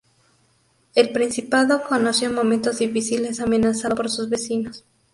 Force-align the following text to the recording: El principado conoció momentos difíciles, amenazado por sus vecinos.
El 0.95 1.11
principado 1.11 1.83
conoció 1.87 2.33
momentos 2.33 2.79
difíciles, 2.79 3.39
amenazado 3.39 3.93
por 3.95 4.09
sus 4.09 4.29
vecinos. 4.31 4.83